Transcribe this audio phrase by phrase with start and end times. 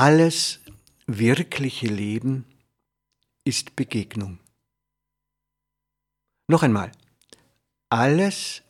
[0.00, 0.60] Alles
[1.08, 2.44] wirkliche Leben
[3.42, 4.38] ist Begegnung.
[6.46, 6.92] Noch einmal,
[7.88, 8.62] alles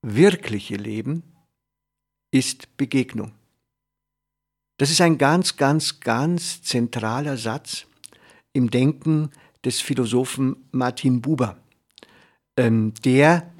[0.00, 1.22] wirkliche Leben
[2.30, 3.34] ist Begegnung.
[4.78, 7.84] Das ist ein ganz, ganz, ganz zentraler Satz
[8.54, 11.58] im Denken des Philosophen Martin Buber,
[12.56, 13.52] ähm, der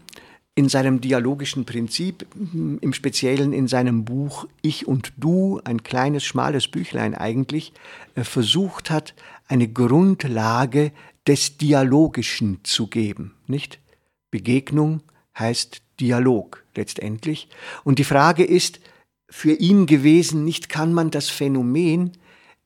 [0.60, 6.68] in seinem dialogischen Prinzip, im Speziellen in seinem Buch Ich und Du, ein kleines, schmales
[6.68, 7.72] Büchlein eigentlich,
[8.14, 9.14] äh, versucht hat,
[9.48, 10.92] eine Grundlage
[11.26, 13.78] des Dialogischen zu geben, nicht?
[14.30, 15.00] Begegnung
[15.38, 17.48] heißt Dialog letztendlich.
[17.82, 18.80] Und die Frage ist
[19.30, 22.12] für ihn gewesen, nicht kann man das Phänomen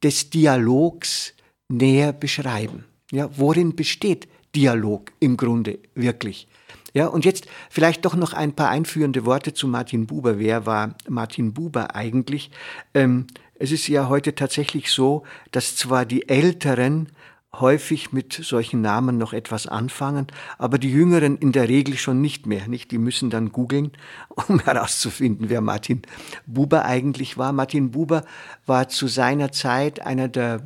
[0.03, 1.33] des Dialogs
[1.69, 2.87] näher beschreiben.
[3.13, 6.49] Ja, worin besteht Dialog im Grunde wirklich?
[6.95, 10.39] Ja, und jetzt vielleicht doch noch ein paar einführende Worte zu Martin Buber.
[10.39, 12.53] Wer war Martin Buber eigentlich?
[12.95, 17.09] Ähm, es ist ja heute tatsächlich so, dass zwar die Älteren
[17.61, 22.47] häufig mit solchen Namen noch etwas anfangen, aber die Jüngeren in der Regel schon nicht
[22.47, 22.69] mehr.
[22.69, 22.93] Nicht?
[22.93, 23.93] Die müssen dann googeln,
[24.49, 26.03] um herauszufinden, wer Martin
[26.47, 27.53] Buber eigentlich war.
[27.53, 28.25] Martin Buber
[28.67, 30.63] war zu seiner Zeit einer der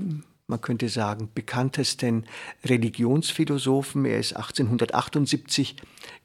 [0.49, 2.25] man könnte sagen, bekanntesten
[2.65, 4.07] Religionsphilosophen.
[4.07, 5.77] Er ist 1878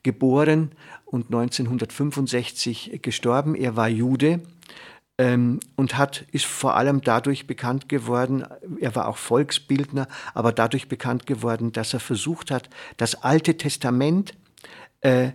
[0.02, 0.72] geboren
[1.06, 3.54] und 1965 gestorben.
[3.54, 4.42] Er war Jude
[5.17, 8.45] ähm, und hat, ist vor allem dadurch bekannt geworden,
[8.80, 14.33] er war auch Volksbildner, aber dadurch bekannt geworden, dass er versucht hat, das Alte Testament
[15.02, 15.32] äh,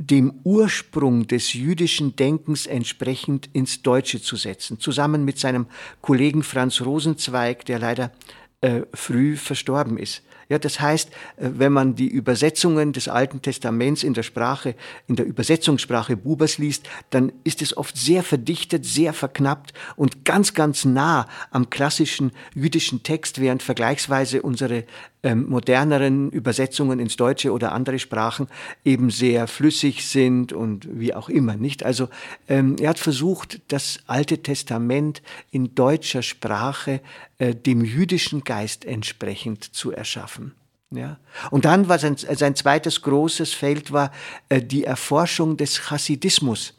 [0.00, 5.66] dem Ursprung des jüdischen Denkens entsprechend ins Deutsche zu setzen, zusammen mit seinem
[6.00, 8.12] Kollegen Franz Rosenzweig, der leider
[8.60, 10.22] äh, früh verstorben ist.
[10.48, 14.74] Ja, das heißt, äh, wenn man die Übersetzungen des Alten Testaments in der Sprache,
[15.06, 20.54] in der Übersetzungssprache Bubers liest, dann ist es oft sehr verdichtet, sehr verknappt und ganz,
[20.54, 24.84] ganz nah am klassischen jüdischen Text, während vergleichsweise unsere
[25.22, 28.46] ähm, moderneren Übersetzungen ins Deutsche oder andere Sprachen
[28.84, 31.84] eben sehr flüssig sind und wie auch immer, nicht?
[31.84, 32.08] Also
[32.48, 37.00] ähm, er hat versucht, das Alte Testament in deutscher Sprache
[37.38, 40.54] äh, dem jüdischen Geist entsprechend zu erschaffen.
[40.90, 41.18] Ja.
[41.50, 44.10] Und dann war sein, sein zweites großes Feld war
[44.48, 46.74] äh, die Erforschung des Chassidismus.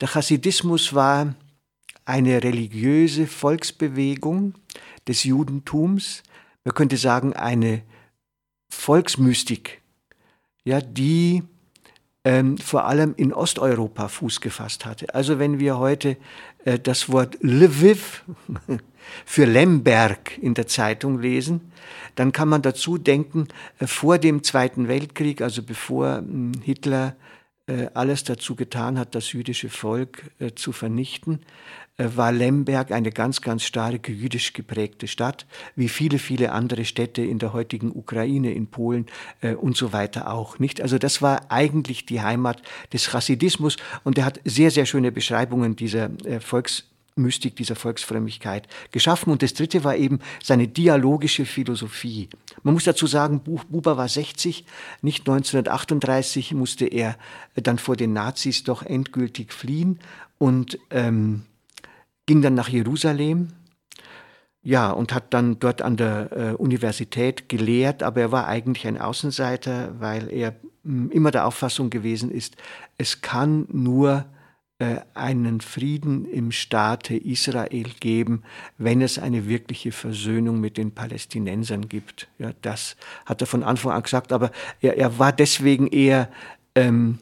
[0.00, 1.34] Der Chassidismus war
[2.04, 4.54] eine religiöse Volksbewegung
[5.06, 6.22] des Judentums,
[6.64, 7.82] man könnte sagen, eine
[8.68, 9.80] Volksmystik,
[10.64, 11.42] ja, die
[12.24, 15.14] ähm, vor allem in Osteuropa Fuß gefasst hatte.
[15.14, 16.16] Also wenn wir heute
[16.64, 18.24] äh, das Wort Lviv
[19.24, 21.72] für Lemberg in der Zeitung lesen,
[22.14, 26.22] dann kann man dazu denken, äh, vor dem Zweiten Weltkrieg, also bevor äh,
[26.62, 27.16] Hitler
[27.66, 31.40] äh, alles dazu getan hat, das jüdische Volk äh, zu vernichten,
[32.02, 35.46] war Lemberg eine ganz, ganz starke jüdisch geprägte Stadt,
[35.76, 39.06] wie viele, viele andere Städte in der heutigen Ukraine, in Polen
[39.42, 40.58] äh, und so weiter auch.
[40.58, 40.80] Nicht?
[40.80, 42.62] Also das war eigentlich die Heimat
[42.92, 46.89] des Chassidismus und er hat sehr, sehr schöne Beschreibungen dieser äh, Volks
[47.20, 49.30] Mystik, dieser Volksfrömmigkeit geschaffen.
[49.32, 52.28] Und das dritte war eben seine dialogische Philosophie.
[52.62, 54.64] Man muss dazu sagen, Buber war 60,
[55.02, 57.16] nicht 1938 musste er
[57.54, 59.98] dann vor den Nazis doch endgültig fliehen
[60.38, 61.42] und ähm,
[62.26, 63.48] ging dann nach Jerusalem,
[64.62, 69.00] ja, und hat dann dort an der äh, Universität gelehrt, aber er war eigentlich ein
[69.00, 70.52] Außenseiter, weil er
[70.82, 72.56] mh, hm, immer der Auffassung gewesen ist,
[72.98, 74.26] es kann nur
[75.14, 78.42] einen Frieden im Staate Israel geben,
[78.78, 82.28] wenn es eine wirkliche Versöhnung mit den Palästinensern gibt.
[82.38, 82.96] Ja, das
[83.26, 84.50] hat er von Anfang an gesagt, aber
[84.80, 86.30] er, er war deswegen eher
[86.74, 87.18] ähm,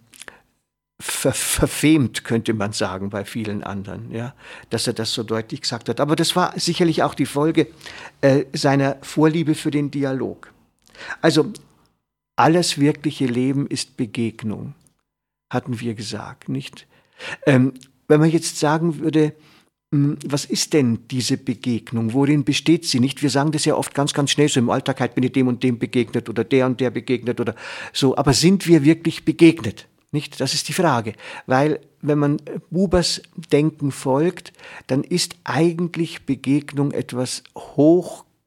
[1.00, 4.34] ver verfemt, könnte man sagen, bei vielen anderen, ja,
[4.70, 6.00] dass er das so deutlich gesagt hat.
[6.00, 7.68] Aber das war sicherlich auch die Folge
[8.20, 10.52] äh, seiner Vorliebe für den Dialog.
[11.20, 11.52] Also
[12.36, 14.74] alles wirkliche Leben ist Begegnung,
[15.50, 16.86] hatten wir gesagt, nicht?
[17.46, 17.74] Ähm,
[18.08, 19.34] wenn man jetzt sagen würde,
[19.92, 22.12] hm, was ist denn diese Begegnung?
[22.12, 23.22] Worin besteht sie nicht?
[23.22, 25.48] Wir sagen das ja oft ganz, ganz schnell so im Alltag, halt bin ich dem
[25.48, 27.54] und dem begegnet oder der und der begegnet oder
[27.92, 28.16] so.
[28.16, 29.88] Aber sind wir wirklich begegnet?
[30.10, 30.40] Nicht?
[30.40, 31.14] Das ist die Frage.
[31.46, 32.36] Weil wenn man
[32.70, 33.22] Bubers
[33.52, 34.52] Denken folgt,
[34.86, 37.42] dann ist eigentlich Begegnung etwas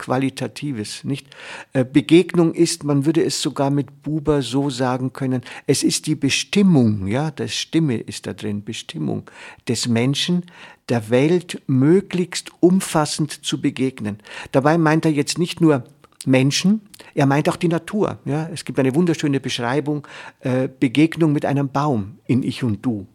[0.01, 1.27] hochqualitatives, nicht?
[1.73, 6.15] Äh, Begegnung ist, man würde es sogar mit Buber so sagen können, es ist die
[6.15, 9.29] Bestimmung, ja, das Stimme ist da drin, Bestimmung
[9.67, 10.45] des Menschen,
[10.89, 14.17] der Welt möglichst umfassend zu begegnen.
[14.51, 15.83] Dabei meint er jetzt nicht nur
[16.25, 16.81] Menschen,
[17.15, 18.19] er meint auch die Natur.
[18.25, 18.49] Ja?
[18.53, 20.07] Es gibt eine wunderschöne Beschreibung,
[20.41, 23.07] äh, Begegnung mit einem Baum in Ich und Du.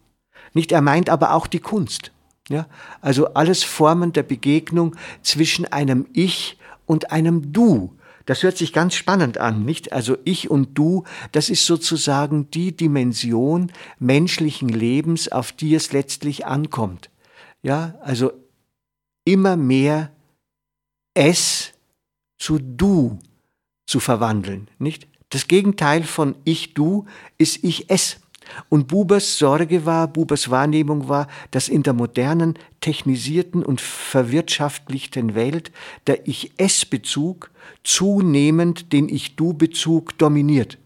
[0.54, 2.12] Nicht, er meint aber auch die Kunst.
[2.48, 2.66] Ja?
[3.00, 6.55] Also alles Formen der Begegnung zwischen einem Ich
[6.86, 7.96] und einem Du.
[8.24, 9.92] Das hört sich ganz spannend an, nicht?
[9.92, 16.44] Also ich und du, das ist sozusagen die Dimension menschlichen Lebens, auf die es letztlich
[16.44, 17.10] ankommt.
[17.62, 18.32] Ja, also
[19.24, 20.10] immer mehr
[21.14, 21.72] es
[22.38, 23.18] zu du
[23.86, 25.06] zu verwandeln, nicht?
[25.30, 27.06] Das Gegenteil von ich du
[27.38, 28.20] ist ich es.
[28.68, 35.72] Und Bubers Sorge war, Bubers Wahrnehmung war, dass in der modernen, technisierten und verwirtschaftlichten Welt
[36.06, 37.50] der Ich-Es-Bezug
[37.84, 40.78] zunehmend den Ich-Du-Bezug dominiert.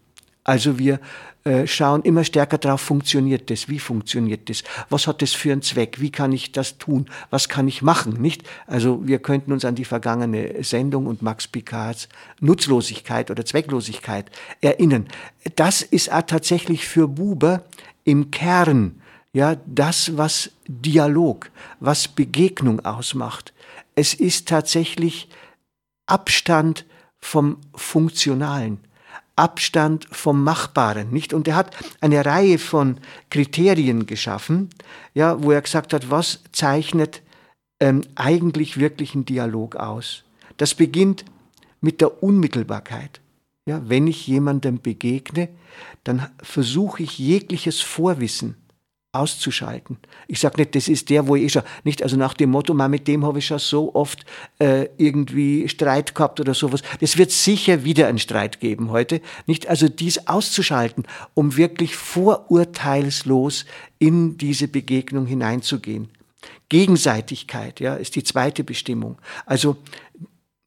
[0.43, 0.99] Also wir
[1.43, 5.63] äh, schauen immer stärker darauf, funktioniert das, wie funktioniert das, was hat das für einen
[5.63, 8.43] Zweck, wie kann ich das tun, was kann ich machen, nicht?
[8.67, 12.09] Also wir könnten uns an die vergangene Sendung und Max Picards
[12.39, 14.29] Nutzlosigkeit oder Zwecklosigkeit
[14.61, 15.07] erinnern.
[15.55, 17.63] Das ist tatsächlich für Buber
[18.03, 19.01] im Kern
[19.33, 21.49] ja das, was Dialog,
[21.79, 23.53] was Begegnung ausmacht.
[23.95, 25.29] Es ist tatsächlich
[26.05, 26.85] Abstand
[27.19, 28.79] vom Funktionalen.
[29.35, 31.33] Abstand vom Machbaren, nicht?
[31.33, 32.97] Und er hat eine Reihe von
[33.29, 34.69] Kriterien geschaffen,
[35.13, 37.21] ja, wo er gesagt hat, was zeichnet
[37.79, 40.23] ähm, eigentlich wirklich einen Dialog aus?
[40.57, 41.25] Das beginnt
[41.79, 43.21] mit der Unmittelbarkeit.
[43.65, 45.49] Ja, wenn ich jemandem begegne,
[46.03, 48.55] dann versuche ich jegliches Vorwissen
[49.13, 49.97] auszuschalten.
[50.27, 52.87] Ich sage nicht, das ist der, wo ich schon, nicht, also nach dem Motto, mal
[52.87, 54.25] mit dem habe ich schon so oft
[54.59, 56.81] äh, irgendwie Streit gehabt oder sowas.
[57.01, 59.21] Das wird sicher wieder einen Streit geben heute.
[59.47, 61.03] Nicht, also dies auszuschalten,
[61.33, 63.65] um wirklich vorurteilslos
[63.99, 66.09] in diese Begegnung hineinzugehen.
[66.69, 69.17] Gegenseitigkeit, ja, ist die zweite Bestimmung.
[69.45, 69.75] Also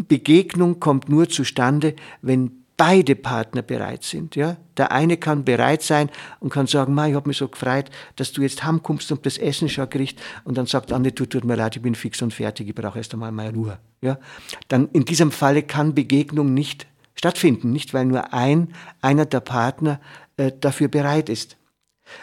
[0.07, 4.37] Begegnung kommt nur zustande, wenn beide Partner bereit sind.
[4.37, 4.57] Ja?
[4.77, 6.11] Der eine kann bereit sein
[6.41, 9.69] und kann sagen, ich habe mich so gefreut, dass du jetzt heimkommst und das Essen
[9.69, 10.19] schon kriegst.
[10.45, 12.99] Und dann sagt der du, tut mir leid, ich bin fix und fertig, ich brauche
[12.99, 13.79] erst einmal meine Ruhe.
[14.01, 14.19] Ja?
[14.69, 20.01] Dann in diesem Falle kann Begegnung nicht stattfinden, nicht weil nur ein, einer der Partner
[20.37, 21.57] äh, dafür bereit ist.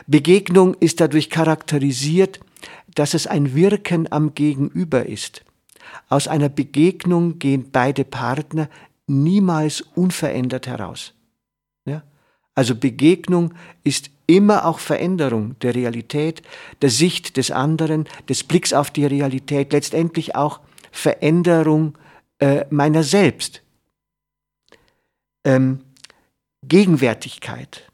[0.05, 2.39] Begegnung ist dadurch charakterisiert,
[2.93, 5.43] dass es ein Wirken am Gegenüber ist.
[6.09, 8.69] Aus einer Begegnung gehen beide Partner
[9.07, 11.13] niemals unverändert heraus.
[11.85, 12.03] Ja?
[12.55, 13.53] Also Begegnung
[13.83, 16.41] ist immer auch Veränderung der Realität,
[16.81, 20.61] der Sicht des anderen, des Blicks auf die Realität, letztendlich auch
[20.91, 21.97] Veränderung
[22.39, 23.61] äh, meiner selbst.
[25.43, 25.79] Ähm,
[26.63, 27.91] Gegenwärtigkeit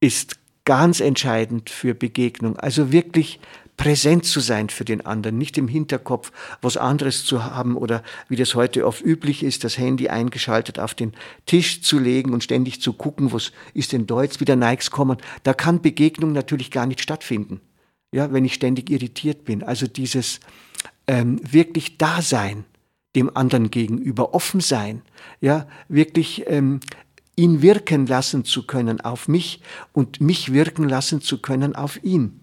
[0.00, 2.56] ist ganz entscheidend für Begegnung.
[2.58, 3.40] Also wirklich
[3.80, 8.36] präsent zu sein für den anderen, nicht im Hinterkopf was anderes zu haben oder wie
[8.36, 11.14] das heute oft üblich ist, das Handy eingeschaltet auf den
[11.46, 15.16] Tisch zu legen und ständig zu gucken, was ist denn da jetzt wieder Nikes kommen.
[15.44, 17.62] Da kann Begegnung natürlich gar nicht stattfinden,
[18.12, 19.62] ja, wenn ich ständig irritiert bin.
[19.62, 20.40] Also dieses
[21.06, 22.66] ähm, wirklich Dasein
[23.16, 25.00] dem anderen gegenüber, offen sein,
[25.40, 26.80] ja, wirklich ähm,
[27.34, 29.62] ihn wirken lassen zu können auf mich
[29.94, 32.39] und mich wirken lassen zu können auf ihn.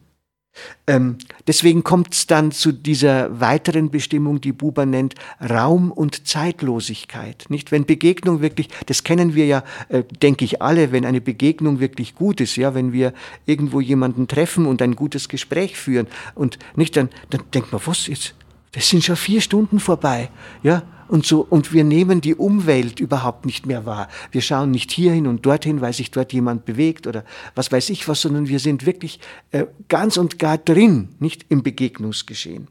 [0.87, 7.45] Ähm, deswegen kommt es dann zu dieser weiteren Bestimmung, die Buber nennt, Raum- und Zeitlosigkeit.
[7.49, 11.79] Nicht, wenn Begegnung wirklich, das kennen wir ja, äh, denke ich alle, wenn eine Begegnung
[11.79, 13.13] wirklich gut ist, ja, wenn wir
[13.45, 18.07] irgendwo jemanden treffen und ein gutes Gespräch führen und nicht, dann, dann denkt man, was
[18.07, 18.33] jetzt?
[18.77, 20.29] Das sind schon vier Stunden vorbei,
[20.62, 24.07] ja und so, und wir nehmen die Umwelt überhaupt nicht mehr wahr.
[24.31, 27.24] Wir schauen nicht hierhin und dorthin, weil sich dort jemand bewegt oder
[27.55, 29.19] was weiß ich was, sondern wir sind wirklich
[29.50, 32.67] äh, ganz und gar drin, nicht im Begegnungsgeschehen.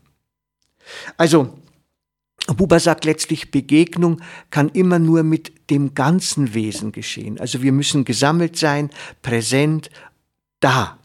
[1.16, 1.58] Also,
[2.56, 4.20] Buber sagt letztlich, Begegnung
[4.50, 7.40] kann immer nur mit dem ganzen Wesen geschehen.
[7.40, 8.90] Also wir müssen gesammelt sein,
[9.22, 9.90] präsent,
[10.60, 11.00] da.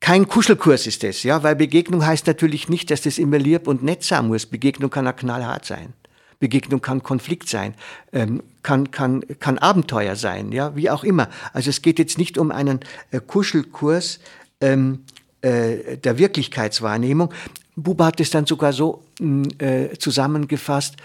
[0.00, 3.82] Kein Kuschelkurs ist es, ja, weil Begegnung heißt natürlich nicht, dass das immer lieb und
[3.82, 4.46] nett sein muss.
[4.46, 5.92] Begegnung kann auch knallhart sein.
[6.38, 7.74] Begegnung kann Konflikt sein,
[8.12, 11.28] ähm, kann, kann, kann Abenteuer sein, ja, wie auch immer.
[11.52, 12.80] Also es geht jetzt nicht um einen
[13.10, 14.20] äh, Kuschelkurs
[14.62, 15.04] ähm,
[15.42, 17.32] äh, der Wirklichkeitswahrnehmung.
[17.76, 20.96] Buber hat es dann sogar so mm, äh, zusammengefasst,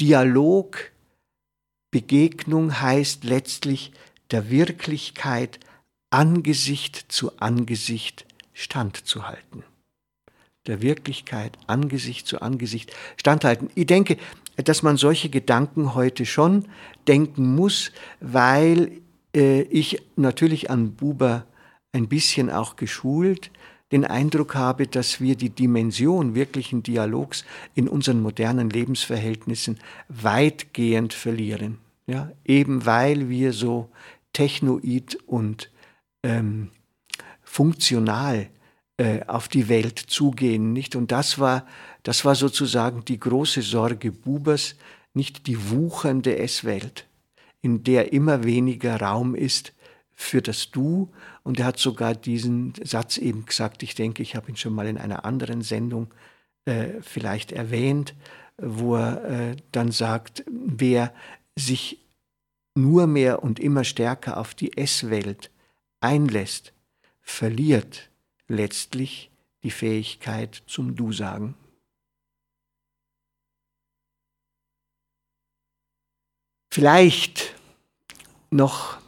[0.00, 0.90] Dialog,
[1.90, 3.92] Begegnung heißt letztlich
[4.30, 5.60] der Wirklichkeit
[6.16, 9.64] Angesicht zu Angesicht standzuhalten.
[10.66, 13.68] Der Wirklichkeit Angesicht zu Angesicht standhalten.
[13.74, 14.16] Ich denke,
[14.56, 16.64] dass man solche Gedanken heute schon
[17.06, 18.92] denken muss, weil
[19.34, 21.44] äh, ich natürlich an Buber
[21.92, 23.50] ein bisschen auch geschult
[23.92, 27.44] den Eindruck habe, dass wir die Dimension wirklichen Dialogs
[27.74, 31.76] in unseren modernen Lebensverhältnissen weitgehend verlieren.
[32.06, 33.90] Ja, eben weil wir so
[34.32, 35.68] technoid und
[36.26, 36.70] ähm,
[37.42, 38.48] funktional
[38.98, 40.96] äh, auf die Welt zugehen, nicht?
[40.96, 41.66] Und das war,
[42.02, 44.74] das war sozusagen die große Sorge Bubers,
[45.14, 47.06] nicht die wuchernde S-Welt,
[47.62, 49.72] in der immer weniger Raum ist
[50.14, 51.12] für das Du.
[51.42, 54.86] Und er hat sogar diesen Satz eben gesagt, ich denke, ich habe ihn schon mal
[54.86, 56.12] in einer anderen Sendung
[56.64, 58.14] äh, vielleicht erwähnt,
[58.58, 61.12] wo er äh, dann sagt, wer
[61.54, 62.02] sich
[62.74, 65.50] nur mehr und immer stärker auf die S-Welt
[66.06, 66.72] einlässt,
[67.20, 68.10] verliert
[68.48, 69.30] letztlich
[69.64, 71.54] die Fähigkeit zum Du-Sagen.
[76.72, 77.54] Vielleicht
[78.50, 78.98] noch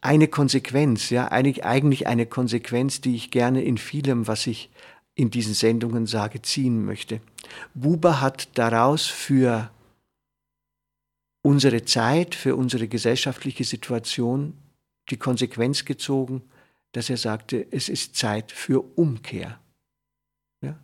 [0.00, 4.70] eine Konsequenz, ja, eigentlich eine Konsequenz, die ich gerne in vielem, was ich
[5.14, 7.20] in diesen Sendungen sage, ziehen möchte.
[7.74, 9.70] Buber hat daraus für
[11.42, 14.56] unsere Zeit, für unsere gesellschaftliche Situation
[15.10, 16.42] die Konsequenz gezogen,
[16.92, 19.58] dass er sagte, es ist Zeit für Umkehr.
[20.60, 20.78] Ja?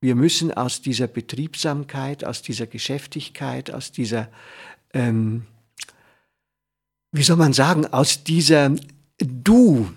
[0.00, 4.28] Wir müssen aus dieser Betriebsamkeit, aus dieser Geschäftigkeit, aus dieser,
[4.92, 5.46] ähm,
[7.12, 8.74] wie soll man sagen, aus dieser
[9.18, 9.92] Du,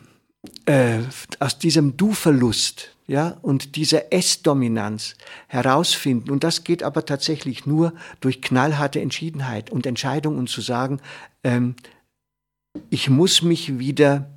[0.66, 1.00] äh,
[1.40, 5.16] aus diesem Du-Verlust, ja, und dieser S-Dominanz
[5.48, 6.32] herausfinden.
[6.32, 11.00] Und das geht aber tatsächlich nur durch knallharte Entschiedenheit und Entscheidung und zu sagen,
[11.44, 11.76] ähm,
[12.90, 14.30] ich muss mich wieder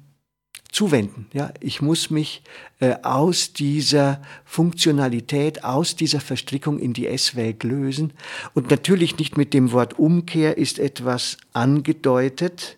[0.70, 1.26] zuwenden.
[1.32, 2.42] Ja, ich muss mich
[2.80, 8.12] äh, aus dieser Funktionalität, aus dieser Verstrickung in die S-Welt lösen.
[8.54, 12.76] Und natürlich nicht mit dem Wort Umkehr ist etwas angedeutet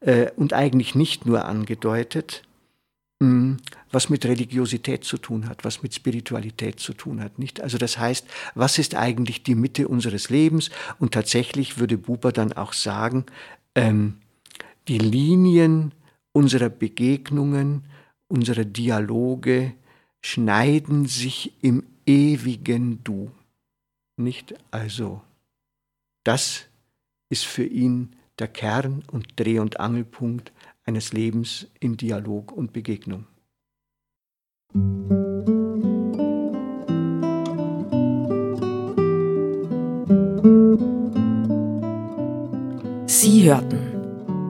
[0.00, 2.42] äh, und eigentlich nicht nur angedeutet,
[3.22, 3.56] hm,
[3.90, 7.38] was mit Religiosität zu tun hat, was mit Spiritualität zu tun hat.
[7.38, 7.60] Nicht?
[7.60, 10.70] Also das heißt, was ist eigentlich die Mitte unseres Lebens?
[10.98, 13.24] Und tatsächlich würde Buber dann auch sagen,
[13.74, 14.18] ähm,
[14.90, 15.94] die Linien
[16.32, 17.84] unserer Begegnungen,
[18.26, 19.74] unserer Dialoge
[20.20, 23.30] schneiden sich im ewigen Du.
[24.16, 25.22] Nicht also.
[26.24, 26.66] Das
[27.28, 30.50] ist für ihn der Kern und Dreh- und Angelpunkt
[30.82, 33.26] eines Lebens in Dialog und Begegnung.
[43.06, 43.89] Sie hörten